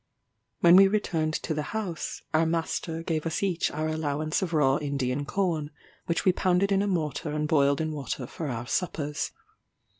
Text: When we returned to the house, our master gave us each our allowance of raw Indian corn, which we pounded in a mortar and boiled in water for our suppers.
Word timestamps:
When 0.61 0.75
we 0.77 0.87
returned 0.87 1.35
to 1.35 1.53
the 1.53 1.61
house, 1.77 2.23
our 2.33 2.47
master 2.47 3.03
gave 3.03 3.27
us 3.27 3.43
each 3.43 3.69
our 3.69 3.87
allowance 3.87 4.41
of 4.41 4.51
raw 4.51 4.77
Indian 4.77 5.25
corn, 5.25 5.69
which 6.07 6.25
we 6.25 6.31
pounded 6.31 6.71
in 6.71 6.81
a 6.81 6.87
mortar 6.87 7.33
and 7.33 7.47
boiled 7.47 7.79
in 7.79 7.91
water 7.91 8.25
for 8.25 8.47
our 8.47 8.65
suppers. 8.65 9.31